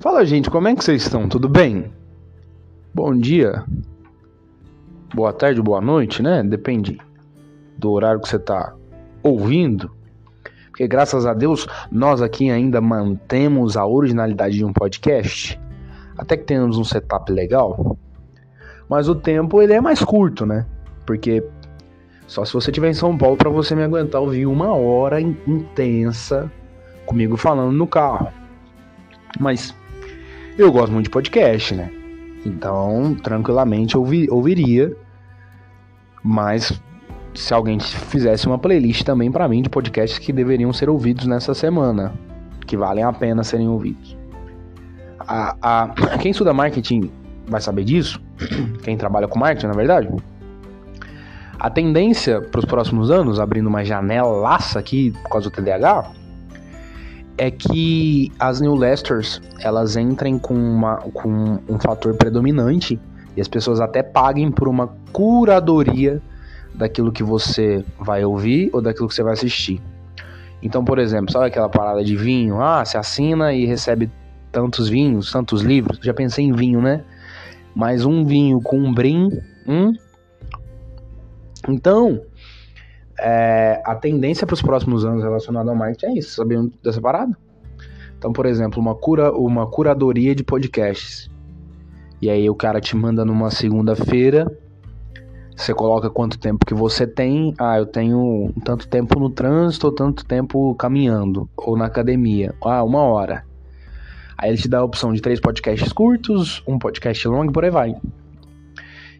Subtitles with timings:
[0.00, 1.28] Fala, gente, como é que vocês estão?
[1.28, 1.92] Tudo bem?
[2.94, 3.62] Bom dia,
[5.14, 6.42] boa tarde, boa noite, né?
[6.42, 6.98] Depende
[7.76, 8.74] do horário que você está
[9.22, 9.90] ouvindo.
[10.70, 15.60] Porque graças a Deus nós aqui ainda mantemos a originalidade de um podcast.
[16.16, 17.98] Até que temos um setup legal.
[18.88, 20.64] Mas o tempo ele é mais curto, né?
[21.04, 21.44] Porque
[22.26, 26.50] só se você estiver em São Paulo para você me aguentar ouvir uma hora intensa
[27.04, 28.28] comigo falando no carro.
[29.38, 29.78] Mas
[30.58, 31.90] eu gosto muito de podcast, né?
[32.44, 34.94] Então, tranquilamente ouvi, ouviria.
[36.22, 36.80] Mas
[37.34, 41.54] se alguém fizesse uma playlist também para mim de podcasts que deveriam ser ouvidos nessa
[41.54, 42.12] semana,
[42.66, 44.16] que valem a pena serem ouvidos.
[45.18, 47.10] A, a, quem estuda marketing
[47.46, 48.20] vai saber disso,
[48.82, 50.08] quem trabalha com marketing, na verdade.
[51.58, 56.10] A tendência para os próximos anos, abrindo uma janelaça aqui por causa do TDAH,
[57.40, 63.00] é que as New Lesters elas entrem com, uma, com um fator predominante
[63.34, 66.20] e as pessoas até paguem por uma curadoria
[66.74, 69.80] daquilo que você vai ouvir ou daquilo que você vai assistir.
[70.62, 72.60] Então, por exemplo, sabe aquela parada de vinho?
[72.60, 74.10] Ah, você assina e recebe
[74.52, 75.98] tantos vinhos, tantos livros.
[76.02, 77.02] Já pensei em vinho, né?
[77.74, 79.30] Mas um vinho com um brim.
[79.66, 79.94] Hum?
[81.66, 82.20] Então,
[83.20, 87.36] é, a tendência para os próximos anos relacionada ao marketing é isso, sabiam dessa parada?
[88.18, 91.30] Então, por exemplo, uma, cura, uma curadoria de podcasts.
[92.20, 94.46] E aí o cara te manda numa segunda-feira
[95.60, 97.54] você coloca quanto tempo que você tem.
[97.58, 102.54] Ah, eu tenho tanto tempo no trânsito, tanto tempo caminhando, ou na academia.
[102.64, 103.44] Ah, uma hora.
[104.38, 107.62] Aí ele te dá a opção de três podcasts curtos, um podcast longo e por
[107.62, 107.94] aí vai.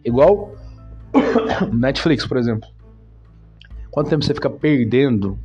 [0.03, 0.55] Igual
[1.71, 2.67] Netflix, por exemplo.
[3.91, 5.37] Quanto tempo você fica perdendo,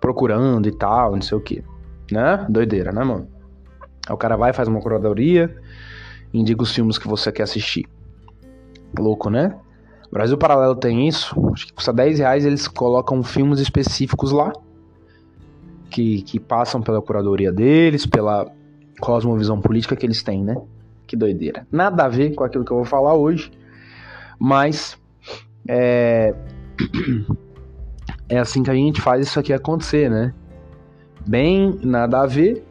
[0.00, 1.62] procurando e tal, não sei o que.
[2.10, 2.44] Né?
[2.48, 3.28] Doideira, né, mano?
[4.06, 5.56] Aí o cara vai, faz uma curadoria,
[6.32, 7.86] indica os filmes que você quer assistir.
[8.98, 9.56] Louco, né?
[10.10, 11.34] Brasil Paralelo tem isso.
[11.52, 14.52] Acho que custa 10 reais eles colocam filmes específicos lá.
[15.90, 18.50] Que, que passam pela curadoria deles, pela
[19.00, 20.56] cosmovisão política que eles têm, né?
[21.06, 21.66] Que doideira.
[21.70, 23.52] Nada a ver com aquilo que eu vou falar hoje.
[24.38, 24.98] Mas
[25.68, 26.34] é,
[28.34, 30.32] é assim que a gente faz isso aqui acontecer, né?
[31.26, 32.64] Bem, nada a ver.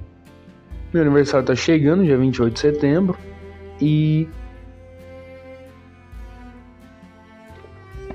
[0.93, 3.17] Meu aniversário tá chegando, dia 28 de setembro.
[3.81, 4.27] E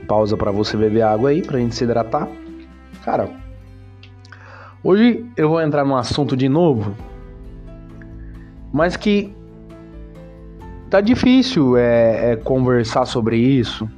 [0.07, 2.29] pausa para você beber água aí, pra gente se hidratar.
[3.05, 3.31] Cara,
[4.83, 6.97] hoje eu vou entrar num assunto de novo,
[8.73, 9.33] mas que
[10.89, 13.89] tá difícil é, é conversar sobre isso.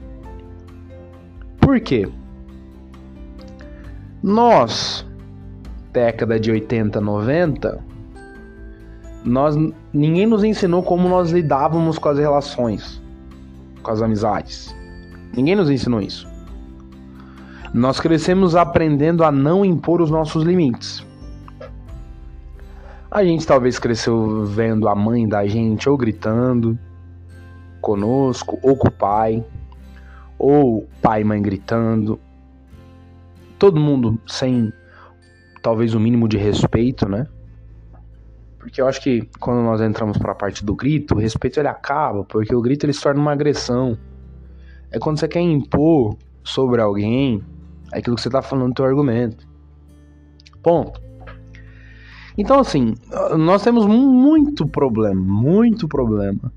[1.60, 2.08] Por quê?
[4.22, 5.06] Nós,
[5.92, 7.82] década de 80, 90,
[9.24, 9.56] nós
[9.92, 13.02] ninguém nos ensinou como nós lidávamos com as relações,
[13.82, 14.74] com as amizades.
[15.34, 16.28] Ninguém nos ensinou isso.
[17.72, 21.06] Nós crescemos aprendendo a não impor os nossos limites.
[23.10, 26.78] A gente talvez cresceu vendo a mãe da gente ou gritando
[27.80, 29.42] conosco, ou com o pai,
[30.38, 32.20] ou pai e mãe gritando.
[33.60, 34.72] Todo mundo sem
[35.62, 37.26] talvez o mínimo de respeito, né?
[38.58, 41.68] Porque eu acho que quando nós entramos para a parte do grito, o respeito ele
[41.68, 43.96] acaba, porque o grito ele se torna uma agressão.
[44.90, 47.44] É quando você quer impor sobre alguém
[47.92, 49.46] aquilo que você está falando no teu argumento.
[50.62, 51.00] Ponto.
[52.36, 52.94] Então, assim,
[53.38, 56.52] nós temos muito problema, muito problema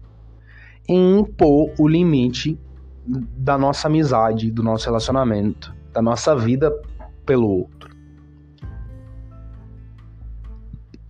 [0.88, 2.58] em impor o limite
[3.06, 6.74] da nossa amizade, do nosso relacionamento, da nossa vida
[7.26, 7.94] pelo outro.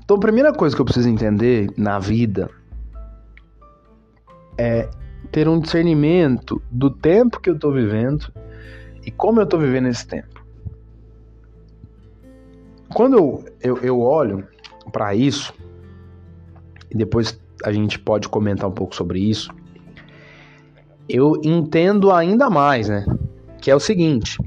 [0.04, 2.50] Então, a primeira coisa que eu preciso entender na vida
[4.58, 4.90] é
[5.32, 8.32] ter um discernimento do tempo que eu estou vivendo
[9.06, 10.44] e como eu estou vivendo esse tempo.
[12.94, 14.48] Quando eu, eu, olho
[14.92, 15.54] para isso,
[16.92, 19.52] e depois a gente pode comentar um pouco sobre isso,
[21.10, 23.06] eu entendo ainda mais, né?
[23.60, 24.38] Que é o seguinte: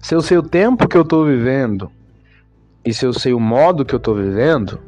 [0.00, 1.90] se eu sei o tempo que eu estou vivendo
[2.84, 4.80] e se eu sei o modo que eu estou vivendo,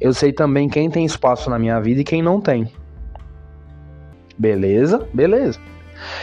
[0.00, 2.72] eu sei também quem tem espaço na minha vida e quem não tem.
[4.38, 5.06] Beleza?
[5.12, 5.60] Beleza.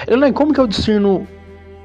[0.07, 1.27] Ele como que eu discerno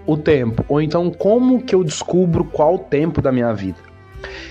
[0.06, 0.64] o tempo?
[0.68, 3.78] Ou então como que eu descubro qual o tempo da minha vida?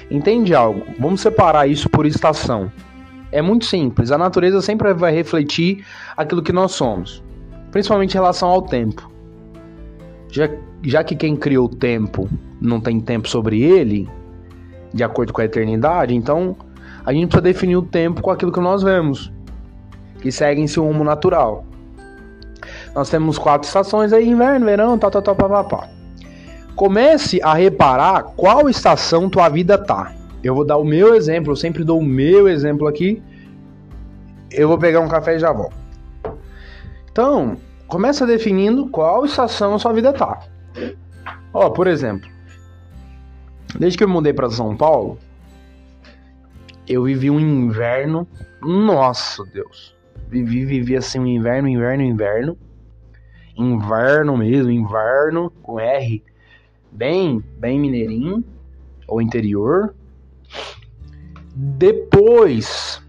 [0.09, 0.83] Entende algo?
[0.99, 2.71] Vamos separar isso por estação.
[3.31, 4.11] É muito simples.
[4.11, 5.85] A natureza sempre vai refletir
[6.15, 7.23] aquilo que nós somos,
[7.71, 9.09] principalmente em relação ao tempo.
[10.29, 10.49] Já,
[10.83, 12.29] já que quem criou o tempo
[12.59, 14.09] não tem tempo sobre ele,
[14.93, 16.55] de acordo com a eternidade, então
[17.05, 19.31] a gente precisa definir o tempo com aquilo que nós vemos,
[20.21, 21.65] que segue em seu rumo natural.
[22.93, 25.87] Nós temos quatro estações aí: inverno, verão, tal, tal, tal, papapá.
[26.75, 30.13] Comece a reparar qual estação tua vida tá.
[30.43, 33.21] Eu vou dar o meu exemplo, eu sempre dou o meu exemplo aqui.
[34.49, 35.75] Eu vou pegar um café e já volto.
[37.11, 37.57] Então,
[37.87, 40.39] começa definindo qual estação sua vida tá.
[41.53, 42.29] Ó, por exemplo,
[43.77, 45.17] desde que eu mudei para São Paulo,
[46.87, 48.27] eu vivi um inverno.
[48.61, 49.95] Nossa, Deus.
[50.29, 52.57] Vivi, vivi assim um inverno, inverno, inverno.
[53.57, 56.23] Inverno mesmo, inverno com R.
[56.91, 58.43] Bem, bem mineirinho
[59.07, 59.93] ou interior.
[61.53, 63.01] Depois,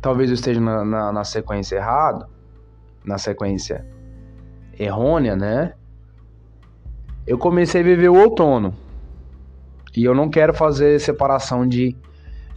[0.00, 2.28] talvez eu esteja na, na, na sequência errada,
[3.04, 3.84] na sequência
[4.78, 5.74] errônea, né?
[7.28, 8.74] Eu comecei a viver o outono.
[9.94, 11.94] E eu não quero fazer separação de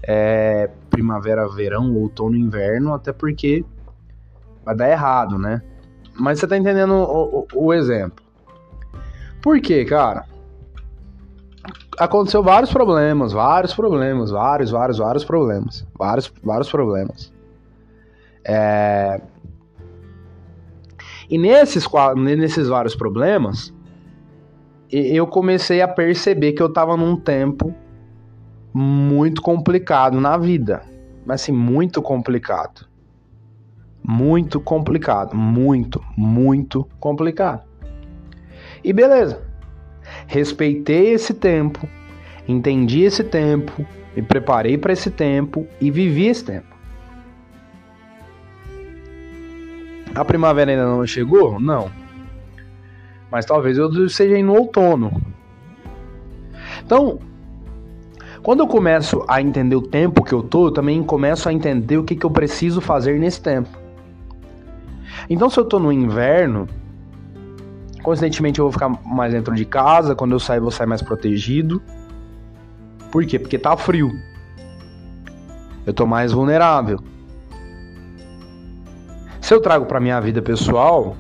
[0.02, 3.66] é, primavera, verão, outono, inverno, até porque
[4.64, 5.62] vai dar errado, né?
[6.18, 8.24] Mas você tá entendendo o, o, o exemplo.
[9.42, 10.26] Por quê, cara?
[12.00, 15.86] Aconteceu vários problemas, vários problemas, vários, vários, vários problemas.
[16.00, 17.34] Vários, vários problemas.
[18.46, 19.20] É...
[21.30, 21.86] E nesses,
[22.16, 23.74] nesses vários problemas,
[24.92, 27.74] eu comecei a perceber que eu tava num tempo
[28.74, 30.82] muito complicado na vida.
[31.26, 32.88] Mas assim, muito complicado.
[34.04, 35.36] Muito complicado.
[35.36, 37.64] Muito, muito complicado.
[38.84, 39.42] E beleza.
[40.28, 41.88] Respeitei esse tempo,
[42.48, 43.86] entendi esse tempo,
[44.16, 46.72] me preparei para esse tempo e vivi esse tempo.
[50.14, 51.60] A primavera ainda não chegou?
[51.60, 51.90] Não.
[53.32, 55.22] Mas talvez eu seja no outono.
[56.86, 57.20] Então,
[58.44, 61.98] quando eu começo a entender o tempo que eu tô, eu também começo a entender
[61.98, 63.70] o que, que eu preciso fazer nesse tempo.
[65.30, 66.68] Então, se eu tô no inverno,
[68.04, 71.02] coincidentemente eu vou ficar mais dentro de casa, quando eu sair, eu vou sair mais
[71.02, 71.82] protegido.
[73.12, 73.40] Por quê?
[73.40, 74.12] Porque tá frio.
[75.86, 77.00] Eu tô mais vulnerável.
[79.40, 81.16] Se eu trago para minha vida pessoal,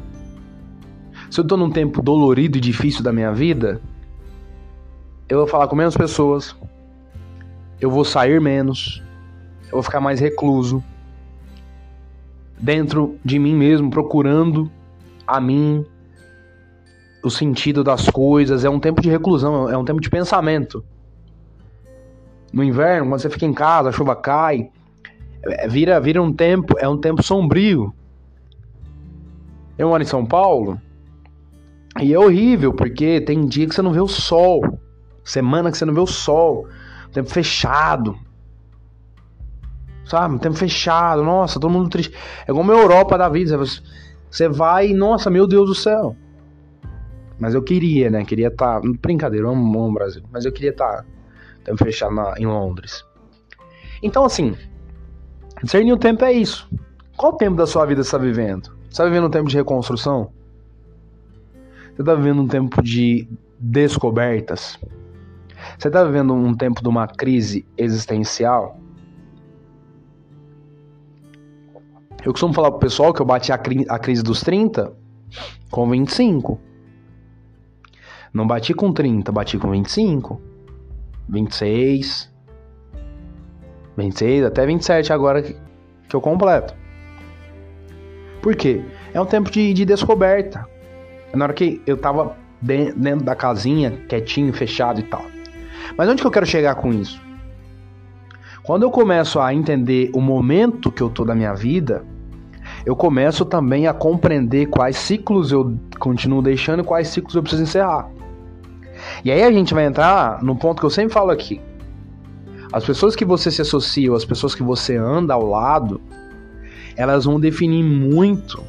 [1.31, 3.81] se eu tô num tempo dolorido e difícil da minha vida,
[5.29, 6.53] eu vou falar com menos pessoas,
[7.79, 9.01] eu vou sair menos,
[9.67, 10.83] eu vou ficar mais recluso,
[12.59, 14.69] dentro de mim mesmo, procurando
[15.25, 15.85] a mim,
[17.23, 18.65] o sentido das coisas.
[18.65, 20.83] É um tempo de reclusão, é um tempo de pensamento.
[22.51, 24.69] No inverno, quando você fica em casa, a chuva cai,
[25.43, 27.93] é, vira, vira um tempo, é um tempo sombrio.
[29.77, 30.77] Eu moro em São Paulo
[31.99, 34.79] e é horrível porque tem dia que você não vê o sol,
[35.23, 36.67] semana que você não vê o sol.
[37.11, 38.17] Tempo fechado.
[40.05, 40.39] Sabe?
[40.39, 41.23] Tempo fechado.
[41.23, 42.15] Nossa, todo mundo triste.
[42.47, 43.57] É igual uma Europa da vida.
[43.57, 46.15] Você vai nossa, meu Deus do céu.
[47.37, 48.23] Mas eu queria, né?
[48.23, 48.79] Queria estar.
[48.79, 48.87] Tá...
[49.01, 50.23] Brincadeira, eu amo, o Brasil.
[50.31, 50.97] Mas eu queria estar.
[50.97, 51.05] Tá...
[51.65, 52.33] Tempo fechado na...
[52.37, 53.03] em Londres.
[54.01, 54.55] Então, assim.
[55.61, 56.69] Discernir o tempo é isso.
[57.17, 58.67] Qual tempo da sua vida você está vivendo?
[58.83, 60.31] Você está vivendo um tempo de reconstrução?
[61.95, 63.27] Você está vivendo um tempo de
[63.59, 64.79] descobertas?
[65.77, 68.79] Você está vivendo um tempo de uma crise existencial?
[72.23, 74.93] Eu costumo falar pro pessoal que eu bati a, cri a crise dos 30
[75.69, 76.59] com 25.
[78.33, 80.41] Não bati com 30, bati com 25,
[81.27, 82.31] 26,
[83.97, 85.55] 26, até 27 agora que,
[86.13, 86.75] eu completo.
[88.41, 88.83] Por quê?
[89.13, 90.70] É um tempo de, de descoberta.
[91.33, 95.25] Na hora que eu tava dentro da casinha, quietinho, fechado e tal.
[95.97, 97.21] Mas onde que eu quero chegar com isso?
[98.63, 102.05] Quando eu começo a entender o momento que eu tô da minha vida,
[102.85, 107.63] eu começo também a compreender quais ciclos eu continuo deixando e quais ciclos eu preciso
[107.63, 108.09] encerrar.
[109.25, 111.59] E aí a gente vai entrar no ponto que eu sempre falo aqui.
[112.71, 115.99] As pessoas que você se associa, as pessoas que você anda ao lado,
[116.95, 118.63] elas vão definir muito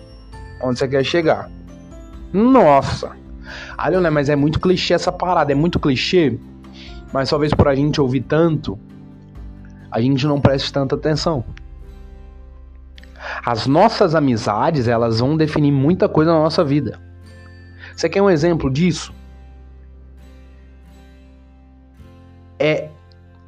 [0.62, 1.50] onde você quer chegar.
[2.32, 3.12] Nossa!
[3.76, 4.10] Ah, né?
[4.10, 6.38] mas é muito clichê essa parada, é muito clichê.
[7.12, 8.78] Mas talvez por a gente ouvir tanto,
[9.90, 11.44] a gente não preste tanta atenção.
[13.44, 16.98] As nossas amizades, elas vão definir muita coisa na nossa vida.
[17.94, 19.12] Você quer um exemplo disso?
[22.58, 22.88] É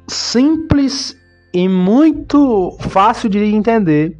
[0.07, 1.17] simples
[1.53, 4.17] e muito fácil de entender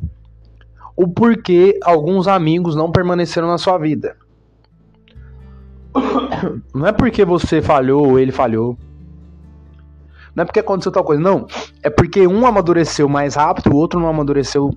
[0.96, 4.16] o porquê alguns amigos não permaneceram na sua vida.
[6.74, 8.78] Não é porque você falhou ou ele falhou.
[10.36, 11.48] Não é porque aconteceu tal coisa, não.
[11.82, 14.76] É porque um amadureceu mais rápido, o outro não amadureceu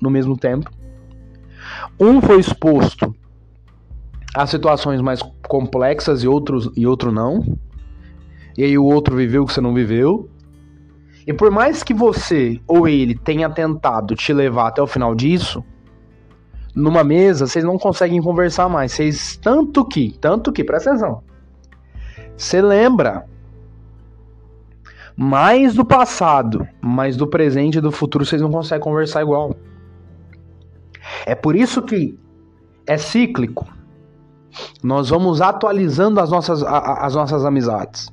[0.00, 0.70] no mesmo tempo.
[1.98, 3.14] Um foi exposto
[4.34, 7.56] a situações mais complexas e, outros, e outro não.
[8.56, 10.28] E aí o outro viveu o que você não viveu.
[11.26, 15.62] E por mais que você ou ele tenha tentado te levar até o final disso,
[16.74, 18.92] numa mesa vocês não conseguem conversar mais.
[18.92, 21.22] Vocês tanto que, tanto que, presta atenção.
[22.36, 23.26] Você lembra
[25.16, 29.54] mais do passado, mas do presente e do futuro vocês não conseguem conversar igual.
[31.26, 32.18] É por isso que
[32.86, 33.66] é cíclico.
[34.82, 38.10] Nós vamos atualizando as nossas, a, as nossas amizades.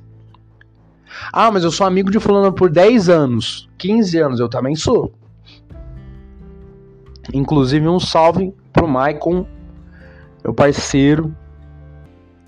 [1.32, 5.12] Ah, mas eu sou amigo de fulano por 10 anos, 15 anos, eu também sou.
[7.32, 9.46] Inclusive um salve pro Maicon,
[10.42, 11.34] meu parceiro,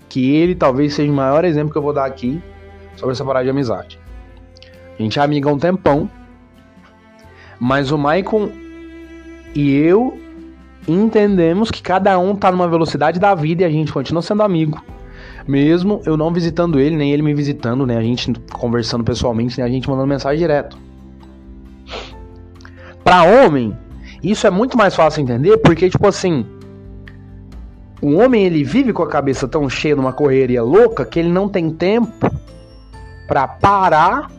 [0.09, 2.41] que ele talvez seja o maior exemplo que eu vou dar aqui
[2.95, 3.99] sobre essa parada de amizade.
[4.97, 6.09] A gente é amigo há um tempão,
[7.59, 8.49] mas o Maicon
[9.53, 10.19] e eu
[10.87, 14.83] entendemos que cada um tá numa velocidade da vida e a gente continua sendo amigo.
[15.47, 17.97] Mesmo eu não visitando ele, nem ele me visitando, né?
[17.97, 20.77] A gente conversando pessoalmente, nem a gente mandando mensagem direto.
[23.03, 23.75] Para homem,
[24.23, 26.45] isso é muito mais fácil entender, porque tipo assim,
[28.01, 31.29] o homem ele vive com a cabeça tão cheia de uma correria louca que ele
[31.29, 32.29] não tem tempo
[33.27, 34.31] para parar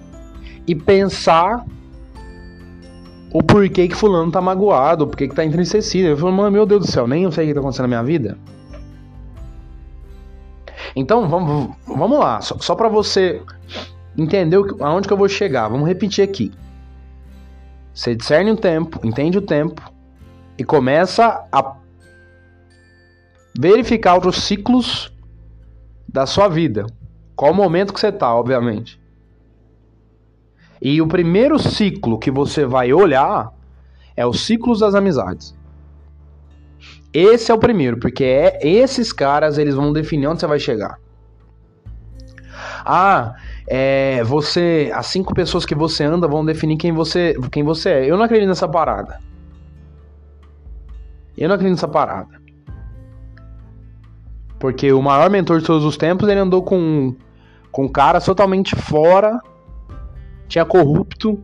[0.66, 1.64] e pensar
[3.32, 6.08] o porquê que fulano tá magoado, o porquê que tá entristecido.
[6.08, 7.88] Eu falo, mano, meu Deus do céu, nem eu sei o que tá acontecendo na
[7.88, 8.36] minha vida.
[10.94, 13.40] Então, vamos, vamos lá, só, só para você
[14.18, 15.68] entender aonde que eu vou chegar.
[15.68, 16.52] Vamos repetir aqui.
[17.94, 19.92] Você discerne o tempo, entende o tempo
[20.56, 21.76] e começa a
[23.58, 25.12] verificar os ciclos
[26.08, 26.86] da sua vida.
[27.36, 29.00] Qual o momento que você tá, obviamente.
[30.80, 33.52] E o primeiro ciclo que você vai olhar
[34.16, 35.54] é os ciclos das amizades.
[37.12, 40.98] Esse é o primeiro, porque é esses caras eles vão definir onde você vai chegar.
[42.84, 47.90] Ah, é, você, as cinco pessoas que você anda vão definir quem você, quem você
[47.90, 48.10] é.
[48.10, 49.18] Eu não acredito nessa parada.
[51.36, 52.40] Eu não acredito nessa parada.
[54.58, 57.14] Porque o maior mentor de todos os tempos, ele andou com
[57.72, 59.40] com caras totalmente fora,
[60.46, 61.42] tinha corrupto,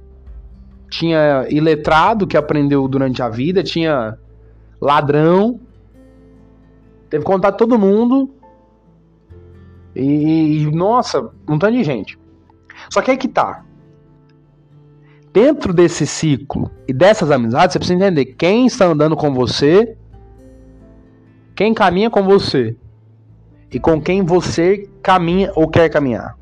[0.90, 4.18] tinha iletrado que aprendeu durante a vida, tinha
[4.78, 5.58] ladrão,
[7.08, 8.30] teve contato todo mundo.
[9.98, 12.18] E, e, nossa, um tanto de gente.
[12.88, 13.64] Só que aí que tá.
[15.32, 19.96] Dentro desse ciclo e dessas amizades, você precisa entender quem está andando com você,
[21.54, 22.76] quem caminha com você
[23.72, 26.38] e com quem você caminha ou quer caminhar.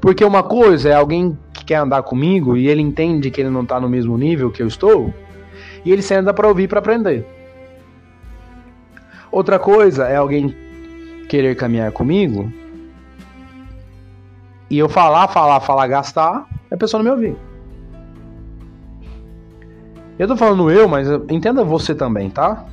[0.00, 3.62] Porque uma coisa é alguém que quer andar comigo e ele entende que ele não
[3.62, 5.14] está no mesmo nível que eu estou,
[5.84, 7.24] e ele senta para ouvir para aprender.
[9.30, 10.65] Outra coisa é alguém
[11.28, 12.50] querer caminhar comigo
[14.68, 17.36] e eu falar, falar, falar, gastar, a pessoa não me ouvir.
[20.18, 22.64] Eu tô falando eu, mas entenda você também, tá?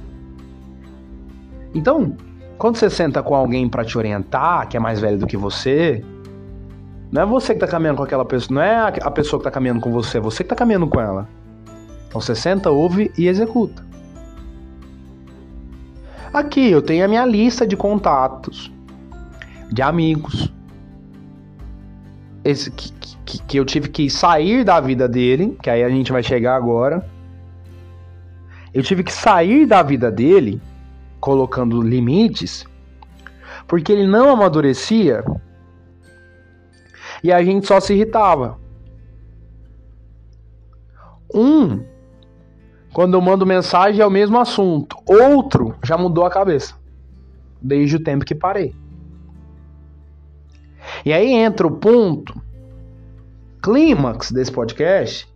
[1.76, 2.16] Então,
[2.58, 6.04] quando você senta com alguém para te orientar, que é mais velho do que você,
[7.12, 9.52] não é você que tá caminhando com aquela pessoa, não é a pessoa que tá
[9.52, 11.28] caminhando com você, é você que tá caminhando com ela.
[12.08, 13.84] Então você senta, ouve e executa.
[16.34, 18.72] Aqui eu tenho a minha lista de contatos,
[19.72, 20.52] de amigos.
[22.44, 22.92] Esse, que,
[23.24, 26.56] que, que eu tive que sair da vida dele, que aí a gente vai chegar
[26.56, 27.08] agora.
[28.74, 30.60] Eu tive que sair da vida dele,
[31.20, 32.66] colocando limites,
[33.68, 35.24] porque ele não amadurecia
[37.24, 38.60] e a gente só se irritava.
[41.32, 41.93] Um
[42.94, 44.96] quando eu mando mensagem é o mesmo assunto.
[45.06, 46.76] Outro já mudou a cabeça.
[47.62, 48.76] Desde o tempo que parei.
[51.04, 52.40] E aí entra o ponto
[53.62, 55.28] clímax desse podcast,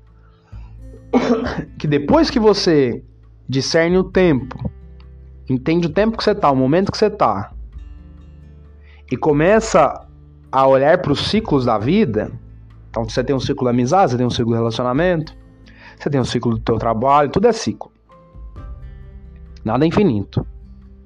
[1.80, 3.04] que depois que você
[3.48, 4.70] discerne o tempo,
[5.50, 7.54] entende o tempo que você tá, o momento que você tá,
[9.10, 10.06] e começa
[10.52, 12.30] a olhar para os ciclos da vida,
[12.90, 15.34] então você tem um ciclo de amizade, você tem um ciclo de relacionamento,
[15.98, 17.92] você tem o ciclo do teu trabalho, tudo é ciclo.
[19.64, 20.46] Nada é infinito.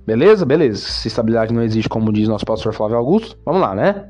[0.06, 0.46] Beleza?
[0.46, 0.82] Beleza.
[0.82, 4.10] Se estabilidade não existe, como diz nosso pastor Flávio Augusto, vamos lá, né?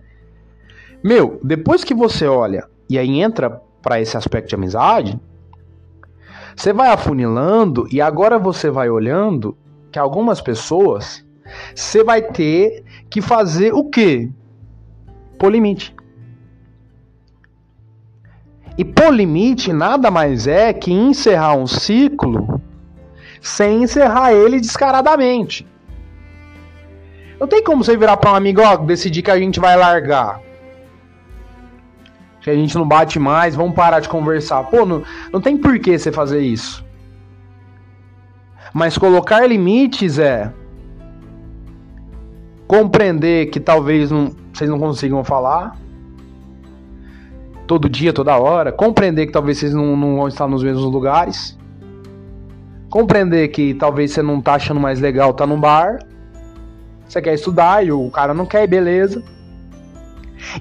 [1.03, 5.19] Meu, depois que você olha e aí entra para esse aspecto de amizade,
[6.55, 9.57] você vai afunilando e agora você vai olhando
[9.91, 11.25] que algumas pessoas
[11.75, 14.29] você vai ter que fazer o quê?
[15.37, 15.95] Pôr limite.
[18.81, 22.59] E pôr limite nada mais é que encerrar um ciclo
[23.39, 25.67] sem encerrar ele descaradamente.
[27.39, 30.41] Não tem como você virar para um amigo, ó, decidir que a gente vai largar.
[32.41, 34.63] Que a gente não bate mais, vamos parar de conversar.
[34.63, 36.83] Pô, não, não tem por que você fazer isso.
[38.73, 40.51] Mas colocar limites é
[42.65, 45.77] compreender que talvez não, vocês não consigam falar
[47.71, 51.57] todo dia, toda hora, compreender que talvez vocês não, não vão estar nos mesmos lugares,
[52.89, 55.99] compreender que talvez você não tá achando mais legal tá no bar,
[57.07, 59.23] você quer estudar e o cara não quer, beleza.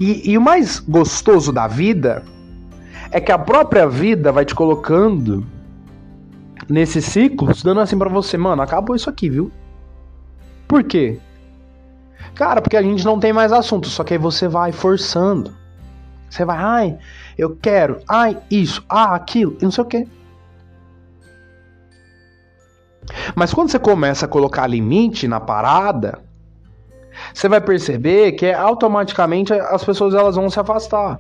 [0.01, 2.23] E, e o mais gostoso da vida
[3.11, 5.45] é que a própria vida vai te colocando
[6.69, 9.51] nesse ciclo, dando assim para você, mano, acabou isso aqui, viu?
[10.69, 11.19] Por quê?
[12.37, 15.59] Cara, porque a gente não tem mais assunto, só que aí você vai forçando.
[16.31, 16.99] Você vai, ai,
[17.37, 20.07] eu quero, ai, isso, ah, aquilo, e não sei o quê.
[23.35, 26.21] Mas quando você começa a colocar limite na parada,
[27.35, 31.19] você vai perceber que é automaticamente as pessoas elas vão se afastar.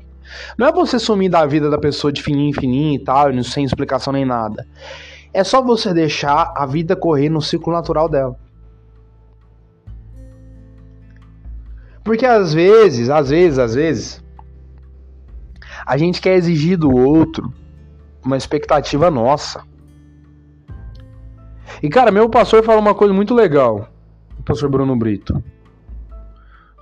[0.56, 3.64] Não é você sumir da vida da pessoa de fininho em fininho e tal, sem
[3.64, 4.64] explicação nem nada.
[5.32, 8.36] É só você deixar a vida correr no ciclo natural dela.
[12.04, 14.24] Porque às vezes, às vezes, às vezes,
[15.90, 17.52] a gente quer exigir do outro
[18.24, 19.64] uma expectativa nossa.
[21.82, 23.88] E cara, meu pastor fala uma coisa muito legal,
[24.38, 25.42] o pastor Bruno Brito.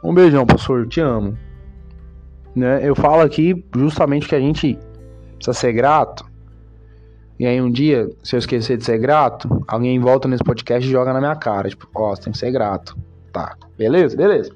[0.05, 1.39] Um beijão, pastor, te amo.
[2.55, 2.87] Né?
[2.87, 4.79] Eu falo aqui justamente que a gente
[5.37, 6.27] precisa ser grato.
[7.39, 10.93] E aí um dia, se eu esquecer de ser grato, alguém volta nesse podcast e
[10.93, 12.95] joga na minha cara, tipo, ó, oh, tem que ser grato.
[13.33, 14.15] Tá, beleza?
[14.15, 14.53] Beleza.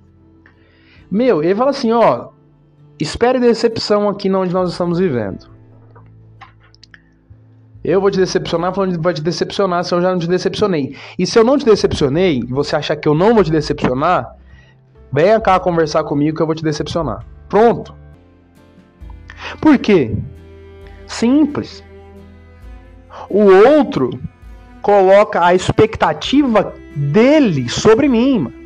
[1.11, 2.28] Meu, ele fala assim, ó,
[3.02, 5.50] espere decepção aqui onde nós estamos vivendo.
[7.85, 10.96] Eu vou te decepcionar falando que vai te decepcionar se eu já não te decepcionei.
[11.18, 14.37] E se eu não te decepcionei, você achar que eu não vou te decepcionar,
[15.12, 17.27] venha cá conversar comigo que eu vou te decepcionar.
[17.48, 17.94] Pronto.
[19.61, 20.14] Por quê?
[21.09, 21.83] Simples.
[23.29, 24.11] O outro
[24.81, 28.38] coloca a expectativa dele sobre mim.
[28.38, 28.62] Mano.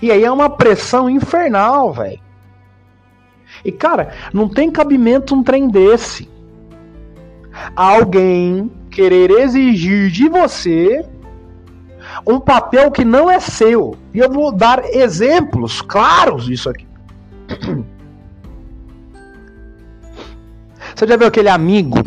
[0.00, 2.20] E aí é uma pressão infernal, velho.
[3.64, 6.28] E cara, não tem cabimento um trem desse.
[7.74, 11.04] Alguém querer exigir de você
[12.26, 13.96] um papel que não é seu.
[14.12, 16.86] E eu vou dar exemplos claros disso aqui.
[20.94, 21.98] Você já viu aquele amigo?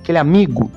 [0.00, 0.70] Aquele amigo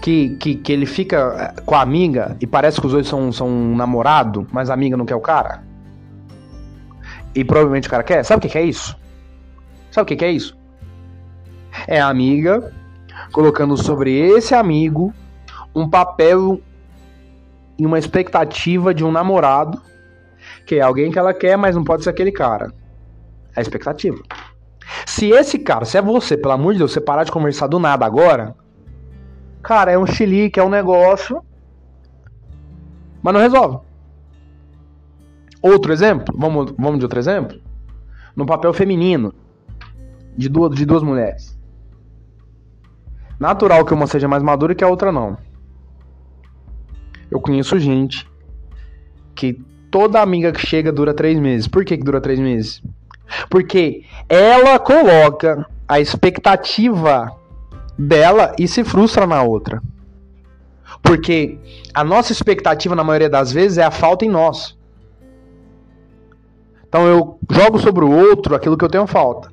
[0.00, 3.30] que, que, que ele fica eh, com a amiga e parece que os dois são,
[3.30, 5.62] são um namorado, mas a amiga não quer o cara?
[7.34, 8.24] E provavelmente o cara quer?
[8.24, 8.96] Sabe o que, que é isso?
[9.90, 10.56] Sabe o que, que é isso?
[11.86, 12.72] É a amiga
[13.32, 15.12] colocando sobre esse amigo
[15.74, 16.60] um papel
[17.78, 19.80] e uma expectativa de um namorado,
[20.66, 22.72] que é alguém que ela quer, mas não pode ser aquele cara.
[23.54, 24.20] É a expectativa.
[25.06, 27.78] Se esse cara, se é você, pelo amor de Deus, você parar de conversar do
[27.78, 28.56] nada agora,
[29.62, 31.44] Cara, é um chilique, é um negócio.
[33.22, 33.78] Mas não resolve.
[35.62, 37.60] Outro exemplo, vamos, vamos de outro exemplo?
[38.34, 39.34] No papel feminino,
[40.36, 41.58] de duas, de duas mulheres.
[43.38, 45.36] Natural que uma seja mais madura que a outra não.
[47.30, 48.28] Eu conheço gente
[49.34, 49.54] que
[49.90, 51.66] toda amiga que chega dura três meses.
[51.66, 52.82] Por que, que dura três meses?
[53.48, 57.30] Porque ela coloca a expectativa
[57.98, 59.82] dela e se frustra na outra.
[61.02, 61.58] Porque
[61.94, 64.76] a nossa expectativa, na maioria das vezes, é a falta em nós.
[66.90, 69.48] Então eu jogo sobre o outro aquilo que eu tenho falta.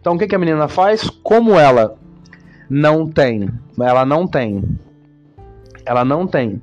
[0.00, 1.08] Então o que, que a menina faz?
[1.08, 1.94] Como ela
[2.68, 3.48] não tem,
[3.80, 4.64] ela não tem,
[5.86, 6.60] ela não tem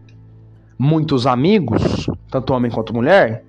[0.77, 3.45] muitos amigos, tanto homem quanto mulher,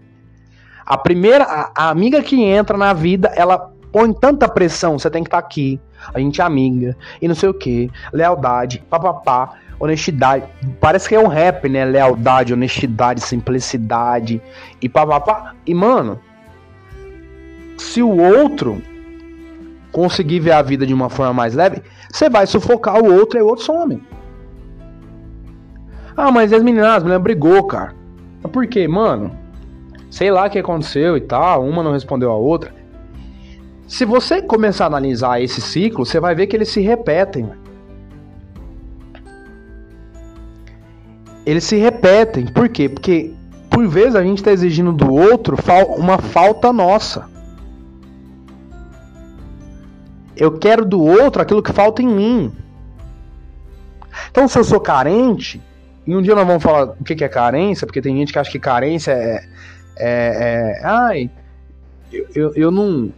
[0.87, 5.25] a primeira, a, a amiga que entra na vida, ela põe tanta pressão, você tem
[5.25, 5.81] que estar tá aqui,
[6.15, 10.45] a gente é amiga, e não sei o que, lealdade, papapá, honestidade.
[10.81, 11.85] Parece que é um rap, né?
[11.85, 14.41] Lealdade, honestidade, simplicidade
[14.81, 15.55] e papapá.
[15.67, 16.21] E mano,
[17.79, 18.83] se o outro
[19.91, 23.43] conseguir ver a vida de uma forma mais leve, você vai sufocar o outro e
[23.43, 24.03] o outro some.
[26.17, 27.95] Ah, mas as meninas, as meninas brigou, cara.
[28.53, 29.31] Por quê, mano?
[30.11, 32.75] Sei lá o que aconteceu e tal, uma não respondeu a outra.
[33.87, 37.51] Se você começar a analisar esse ciclo, você vai ver que eles se repetem.
[41.47, 42.47] Eles se repetem.
[42.47, 42.89] Por quê?
[42.89, 43.33] Porque
[43.71, 45.57] por vezes a gente está exigindo do outro
[45.97, 47.38] uma falta nossa.
[50.39, 52.53] Eu quero do outro aquilo que falta em mim.
[54.31, 55.61] Então, se eu sou carente,
[56.07, 58.51] e um dia nós vamos falar o que é carência, porque tem gente que acha
[58.51, 59.45] que carência é.
[59.97, 61.31] é, é ai,
[62.13, 63.13] eu, eu, eu, não.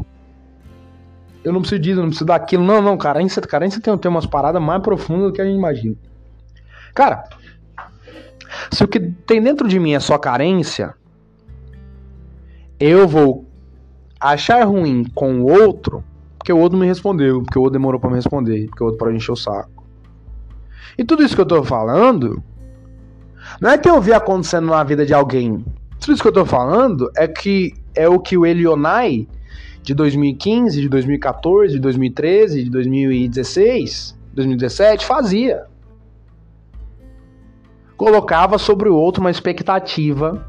[1.45, 2.65] Eu não preciso disso, eu não preciso daquilo.
[2.65, 5.97] Não, não, carência, carência tem, tem umas paradas mais profundas do que a gente imagina.
[6.95, 7.25] Cara,
[8.73, 10.95] se o que tem dentro de mim é só carência,
[12.79, 13.47] eu vou
[14.19, 16.03] achar ruim com o outro
[16.51, 18.99] porque o outro me respondeu, porque o outro demorou para me responder, porque o outro
[18.99, 19.87] pode encher o saco.
[20.99, 22.43] E tudo isso que eu tô falando
[23.61, 25.65] não é que eu vi acontecendo na vida de alguém.
[26.01, 29.29] Tudo isso que eu tô falando é que é o que o Elionai
[29.83, 35.67] de 2015, de 2014, de 2013, de 2016, 2017 fazia.
[37.97, 40.45] Colocava sobre o outro uma expectativa,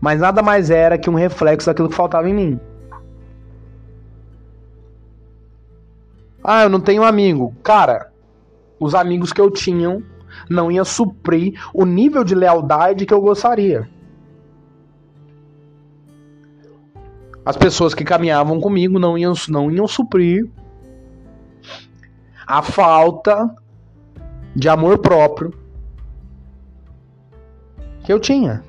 [0.00, 2.60] mas nada mais era que um reflexo daquilo que faltava em mim.
[6.48, 7.52] Ah, eu não tenho amigo.
[7.60, 8.12] Cara,
[8.78, 10.00] os amigos que eu tinha
[10.48, 13.90] não iam suprir o nível de lealdade que eu gostaria.
[17.44, 20.48] As pessoas que caminhavam comigo não iam, não iam suprir
[22.46, 23.52] a falta
[24.54, 25.52] de amor próprio
[28.04, 28.62] que eu tinha.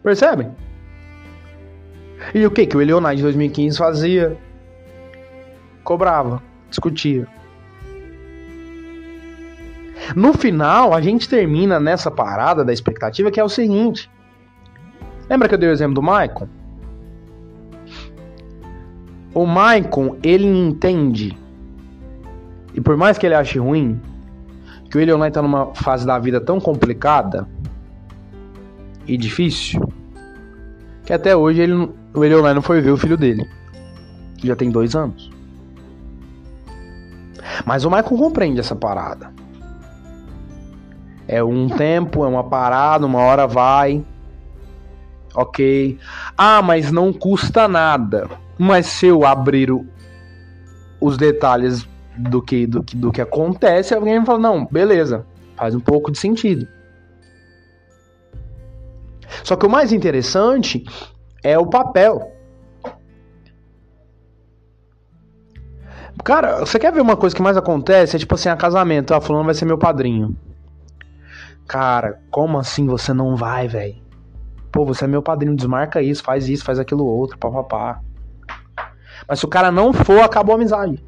[0.00, 0.54] Percebem?
[2.32, 4.45] E o que que o Eleonai de 2015 fazia?
[5.86, 7.26] Cobrava, discutia.
[10.14, 14.10] No final, a gente termina nessa parada da expectativa que é o seguinte.
[15.30, 16.48] Lembra que eu dei o exemplo do Maicon?
[19.32, 21.36] O Maicon, ele entende,
[22.74, 24.00] e por mais que ele ache ruim,
[24.90, 27.46] que o Eleonai tá numa fase da vida tão complicada
[29.06, 29.80] e difícil,
[31.04, 33.46] que até hoje ele, o Eleonai não foi ver o filho dele,
[34.38, 35.35] que já tem dois anos.
[37.64, 39.32] Mas o Michael compreende essa parada.
[41.28, 44.04] É um tempo, é uma parada, uma hora vai.
[45.34, 45.98] Ok.
[46.36, 48.28] Ah, mas não custa nada.
[48.58, 49.86] Mas se eu abrir o,
[51.00, 55.74] os detalhes do que, do, que, do que acontece, alguém vai falar: não, beleza, faz
[55.74, 56.66] um pouco de sentido.
[59.42, 60.84] Só que o mais interessante
[61.42, 62.32] é o papel.
[66.24, 68.16] Cara, você quer ver uma coisa que mais acontece?
[68.16, 70.36] É tipo assim, a casamento, a fulano vai ser meu padrinho.
[71.66, 73.96] Cara, como assim você não vai, velho?
[74.72, 78.00] Pô, você é meu padrinho, desmarca isso, faz isso, faz aquilo outro, papapá.
[79.28, 81.02] Mas se o cara não for, acabou a amizade.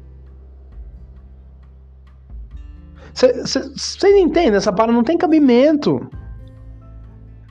[3.13, 4.55] Vocês entendem?
[4.55, 6.09] Essa parada não tem cabimento.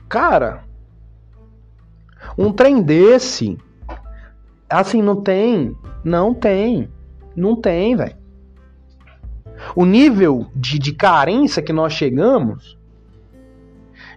[0.07, 0.63] Cara,
[2.37, 3.57] um trem desse,
[4.69, 5.75] assim, não tem.
[6.03, 6.89] Não tem.
[7.39, 8.17] Não tem, velho.
[9.75, 12.77] O nível de, de carência que nós chegamos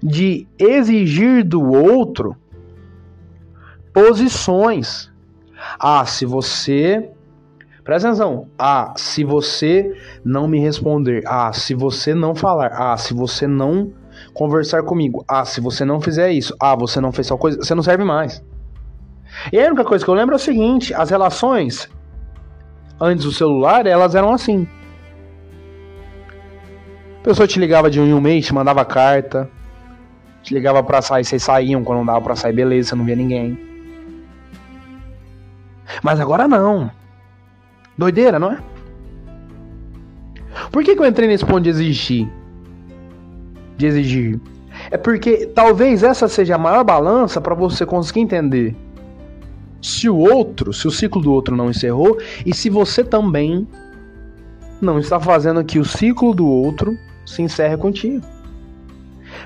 [0.03, 2.37] de exigir do outro
[3.93, 5.11] posições.
[5.79, 7.11] Ah, se você.
[7.85, 8.49] Presta atenção.
[8.59, 11.23] Ah, se você não me responder.
[11.27, 12.73] Ah, se você não falar.
[12.75, 13.93] Ah, se você não
[14.35, 15.25] conversar comigo.
[15.29, 16.55] Ah, se você não fizer isso.
[16.61, 17.59] Ah, você não fez tal coisa.
[17.59, 18.43] Você não serve mais.
[19.53, 21.89] E a única coisa que eu lembro é o seguinte: as relações
[23.03, 24.67] antes do celular, elas eram assim.
[27.21, 29.51] A pessoa te ligava de um em um mês, te mandava carta.
[30.43, 31.83] Te ligava pra sair, vocês saíam.
[31.83, 33.59] Quando não dava pra sair, beleza, você não via ninguém.
[36.03, 36.91] Mas agora não.
[37.99, 38.59] Doideira, não é?
[40.71, 42.29] Por que, que eu entrei nesse ponto de exigir?
[43.77, 44.41] De exigir?
[44.91, 48.77] É porque talvez essa seja a maior balança para você conseguir entender
[49.83, 52.16] se o outro, se o ciclo do outro não encerrou
[52.47, 53.66] e se você também
[54.81, 58.25] não está fazendo que o ciclo do outro se encerre contigo.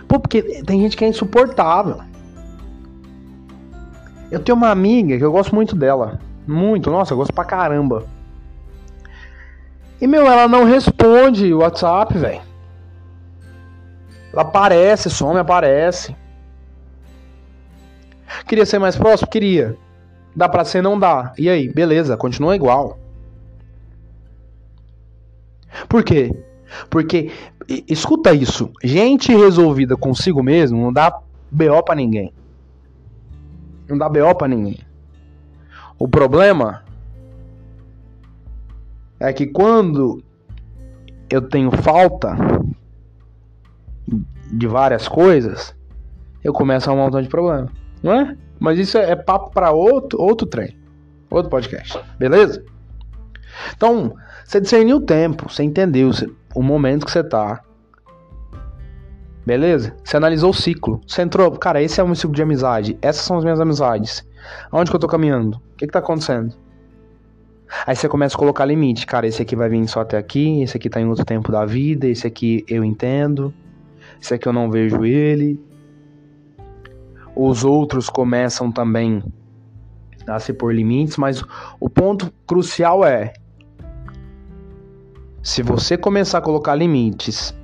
[0.06, 2.00] Pô, porque tem gente que é insuportável.
[4.30, 6.20] Eu tenho uma amiga que eu gosto muito dela.
[6.46, 8.04] Muito, nossa, eu gosto pra caramba.
[10.00, 12.42] E, meu, ela não responde o WhatsApp, velho.
[14.32, 16.14] Ela aparece, some, aparece.
[18.46, 19.30] Queria ser mais próximo?
[19.30, 19.76] Queria.
[20.36, 20.82] Dá pra ser?
[20.82, 21.32] Não dá.
[21.38, 21.72] E aí?
[21.72, 22.98] Beleza, continua igual.
[25.88, 26.30] Por quê?
[26.90, 27.30] Porque,
[27.88, 31.20] escuta isso, gente resolvida consigo mesmo não dá
[31.50, 32.32] BO pra ninguém.
[33.88, 34.78] Não dá BO pra ninguém.
[35.98, 36.82] O problema
[39.18, 40.22] é que quando
[41.30, 42.36] eu tenho falta
[44.52, 45.74] de várias coisas,
[46.44, 47.68] eu começo a um montão de problema,
[48.02, 48.36] não é?
[48.58, 50.76] Mas isso é, é papo para outro, outro trem.
[51.30, 51.98] Outro podcast.
[52.18, 52.64] Beleza?
[53.76, 54.14] Então,
[54.44, 56.10] você discerniu o tempo, você entendeu
[56.54, 57.62] o momento que você tá.
[59.44, 59.94] Beleza?
[60.02, 61.00] Você analisou o ciclo.
[61.06, 62.98] Você entrou, cara, esse é o meu ciclo de amizade.
[63.00, 64.26] Essas são as minhas amizades.
[64.70, 65.56] Aonde que eu tô caminhando?
[65.56, 66.54] O que que tá acontecendo?
[67.86, 69.06] Aí você começa a colocar limite.
[69.06, 71.64] Cara, esse aqui vai vir só até aqui, esse aqui tá em outro tempo da
[71.64, 73.52] vida, esse aqui eu entendo,
[74.20, 75.60] esse aqui eu não vejo ele.
[77.36, 79.22] Os outros começam também
[80.26, 81.44] a se pôr limites, mas
[81.78, 83.34] o ponto crucial é:
[85.42, 87.54] se você começar a colocar limites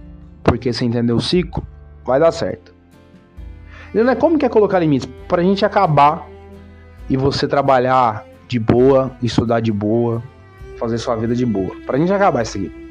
[0.44, 1.66] porque você entendeu o ciclo,
[2.04, 2.74] vai dar certo.
[3.94, 5.08] Não é como que é colocar limites?
[5.26, 6.28] Pra gente acabar
[7.08, 10.22] e você trabalhar de boa, estudar de boa,
[10.78, 11.74] fazer sua vida de boa.
[11.86, 12.82] Pra gente acabar isso aqui.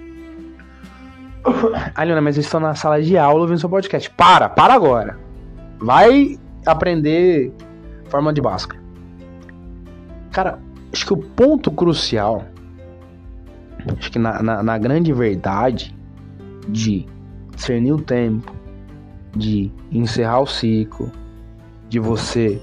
[1.96, 4.10] Ah, mas eu estou na sala de aula ouvindo seu podcast.
[4.12, 5.18] Para, para agora.
[5.80, 7.54] Vai aprender
[8.10, 8.82] forma de Bhaskara.
[10.32, 10.60] Cara,
[10.92, 12.46] acho que o ponto crucial,
[13.98, 15.96] acho que na, na, na grande verdade
[16.68, 17.06] de
[17.56, 18.54] discernir o tempo,
[19.36, 21.12] de encerrar o ciclo,
[21.90, 22.62] de você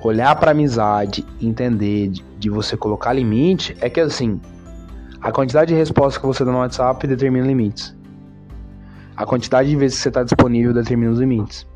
[0.00, 4.40] olhar para amizade, entender, de, de, você colocar limite, é que assim,
[5.20, 7.96] a quantidade de respostas que você dá no WhatsApp determina limites.
[9.16, 11.66] A quantidade de vezes que você está disponível determina os limites.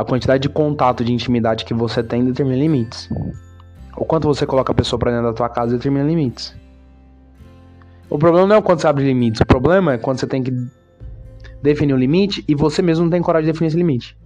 [0.00, 3.06] A quantidade de contato, de intimidade que você tem determina limites.
[3.94, 6.56] O quanto você coloca a pessoa pra dentro da tua casa determina limites.
[8.08, 10.52] O problema não é quando você abre limites, o problema é quando você tem que
[11.62, 14.16] definir o um limite e você mesmo não tem coragem de definir esse limite.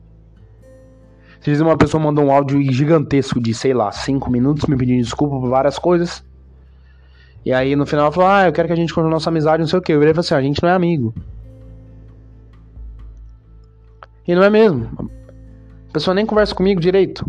[1.40, 5.40] Se uma pessoa mandou um áudio gigantesco de, sei lá, 5 minutos me pedindo desculpa
[5.40, 6.24] por várias coisas.
[7.44, 9.58] E aí no final ela falou: Ah, eu quero que a gente continue nossa amizade,
[9.58, 9.92] não sei o que.
[9.92, 11.12] Eu virei e falei assim: ah, A gente não é amigo.
[14.28, 15.10] E não é mesmo.
[15.94, 17.24] Pessoa nem conversa comigo direito.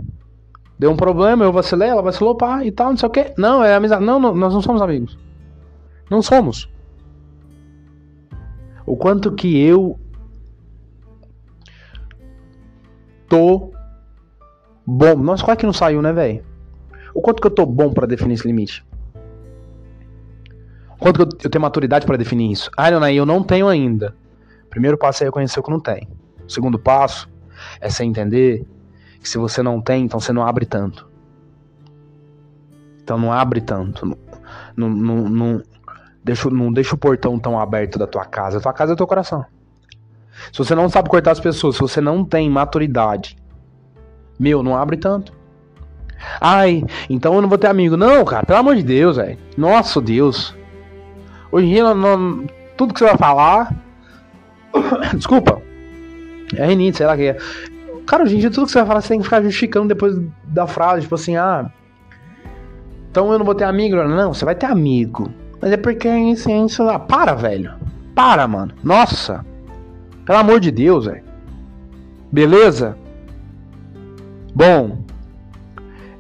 [0.80, 3.32] Deu um problema, eu vacilei, ela vacilou, pá, e tal, não sei o que.
[3.38, 4.04] Não, é amizade.
[4.04, 5.16] Não, não, nós não somos amigos.
[6.10, 6.68] Não somos.
[8.84, 10.00] O quanto que eu
[13.30, 13.72] tô
[14.84, 15.16] bom.
[15.18, 16.44] Nossa, quase que não saiu, né, velho?
[17.14, 18.84] O quanto que eu tô bom para definir esse limite?
[20.96, 22.72] O quanto que eu, tenho maturidade para definir isso?
[22.76, 24.16] Ah, Leonai, eu não tenho ainda.
[24.72, 26.10] Primeiro passo é reconhecer o que não tem.
[26.48, 27.30] Segundo passo
[27.80, 28.66] é você entender
[29.20, 31.08] que se você não tem, então você não abre tanto.
[33.04, 34.18] Então não abre tanto.
[34.76, 35.64] Não, não, não,
[36.24, 38.58] deixa, não deixa o portão tão aberto da tua casa.
[38.58, 39.46] A tua casa é o teu coração.
[40.52, 43.38] Se você não sabe cortar as pessoas, se você não tem maturidade,
[44.40, 45.34] meu, não abre tanto.
[46.42, 47.96] Ai, então eu não vou ter amigo.
[47.96, 49.38] Não, cara, pelo amor de Deus, velho.
[49.58, 50.56] Nossa, Deus.
[51.52, 53.74] Hoje em dia, não, não, tudo que você vai falar.
[55.16, 55.62] Desculpa.
[56.58, 57.38] É rinite, sei lá que é.
[58.06, 60.16] Cara, hoje em dia, tudo que você vai falar, você tem que ficar justificando depois
[60.44, 61.02] da frase.
[61.02, 61.72] Tipo assim, ah.
[63.10, 63.96] Então eu não vou ter amigo.
[63.96, 65.32] Não, você vai ter amigo.
[65.62, 67.00] Mas é porque é isso, é isso lá.
[67.00, 67.74] Para, velho.
[68.14, 68.74] Para, mano.
[68.84, 69.46] Nossa.
[70.26, 71.24] Pelo amor de Deus, velho.
[72.32, 72.98] Beleza?
[74.54, 75.00] Bom.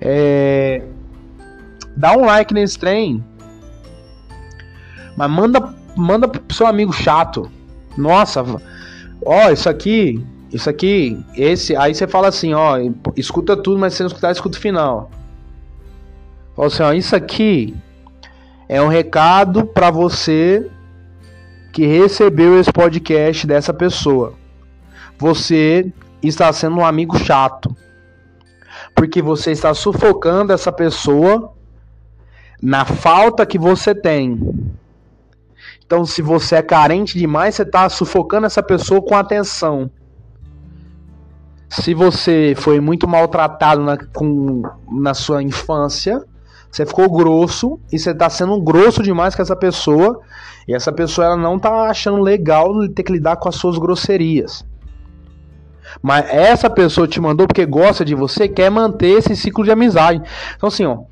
[0.01, 0.81] É.
[1.95, 3.23] Dá um like nesse trem.
[5.15, 7.49] Mas manda, manda pro seu amigo chato.
[7.97, 8.43] Nossa,
[9.25, 11.75] ó, isso aqui, isso aqui, esse.
[11.75, 12.77] Aí você fala assim, ó,
[13.17, 15.09] escuta tudo, mas se não escutar, escuta o final.
[16.55, 17.75] Fala assim, ó, isso aqui
[18.69, 20.69] é um recado para você
[21.73, 24.33] que recebeu esse podcast dessa pessoa.
[25.17, 25.91] Você
[26.23, 27.75] está sendo um amigo chato.
[28.93, 31.53] Porque você está sufocando essa pessoa
[32.61, 34.39] na falta que você tem.
[35.85, 39.89] Então, se você é carente demais, você está sufocando essa pessoa com atenção.
[41.69, 46.23] Se você foi muito maltratado na, com, na sua infância,
[46.71, 50.21] você ficou grosso e você tá sendo grosso demais com essa pessoa.
[50.67, 54.65] E essa pessoa ela não tá achando legal ter que lidar com as suas grosserias.
[56.01, 60.21] Mas essa pessoa te mandou porque gosta de você, quer manter esse ciclo de amizade.
[60.55, 61.03] Então assim, ó,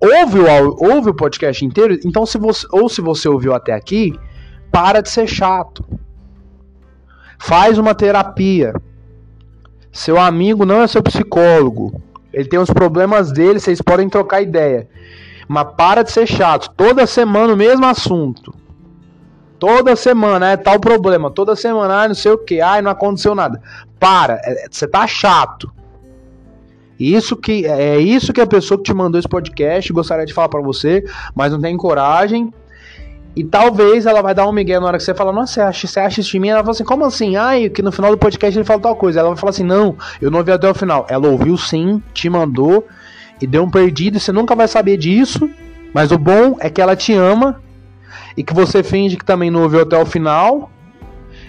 [0.00, 4.18] ouve o, ouve o podcast inteiro, então se você ou se você ouviu até aqui,
[4.72, 5.84] para de ser chato.
[7.38, 8.74] Faz uma terapia.
[9.92, 12.00] Seu amigo não é seu psicólogo.
[12.32, 14.88] Ele tem os problemas dele, vocês podem trocar ideia.
[15.48, 16.70] Mas para de ser chato.
[16.76, 18.54] Toda semana o mesmo assunto.
[19.58, 21.30] Toda semana é tal problema.
[21.30, 23.60] Toda semana, ah, não sei o que, ai, não aconteceu nada.
[23.98, 25.70] Para, é, você tá chato.
[27.00, 30.50] Isso que é isso que a pessoa que te mandou esse podcast gostaria de falar
[30.50, 31.02] para você,
[31.34, 32.52] mas não tem coragem.
[33.34, 35.86] E talvez ela vai dar um migué na hora que você fala, nossa, você acha,
[35.86, 36.48] você acha isso de mim?
[36.48, 37.36] Ela fala assim, como assim?
[37.36, 39.20] Ai, que no final do podcast ele fala tal coisa.
[39.20, 41.06] Ela vai falar assim, não, eu não ouvi até o final.
[41.08, 42.86] Ela ouviu sim, te mandou
[43.40, 45.48] e deu um perdido e você nunca vai saber disso.
[45.94, 47.62] Mas o bom é que ela te ama
[48.36, 50.70] e que você finge que também não ouviu até o final.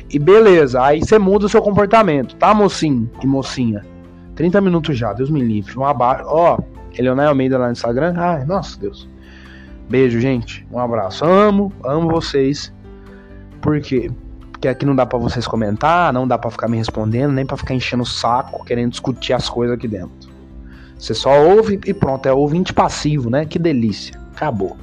[0.09, 3.90] E beleza, aí você muda o seu comportamento, tá, mocinho e mocinha?
[4.35, 5.77] 30 minutos já, Deus me livre.
[5.77, 6.23] Um abraço.
[6.27, 6.57] Ó,
[6.97, 8.13] Eleonel Almeida lá no Instagram.
[8.17, 9.07] Ai, nossa Deus.
[9.89, 10.65] Beijo, gente.
[10.71, 11.25] Um abraço.
[11.25, 12.73] Amo, amo vocês.
[13.61, 14.09] Por quê?
[14.51, 17.57] Porque aqui não dá para vocês comentar, não dá para ficar me respondendo, nem para
[17.57, 20.29] ficar enchendo o saco, querendo discutir as coisas aqui dentro.
[20.97, 23.43] Você só ouve e pronto, é ouvinte passivo, né?
[23.43, 24.19] Que delícia.
[24.35, 24.77] Acabou.